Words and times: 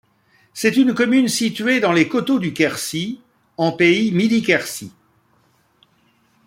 C'est 0.55 0.77
une 0.77 0.95
commune 0.95 1.27
située 1.27 1.79
dans 1.79 1.91
les 1.91 2.07
coteaux 2.07 2.39
du 2.39 2.53
Quercy, 2.53 3.21
en 3.57 3.71
pays 3.71 4.11
Midi-Quercy. 4.11 4.91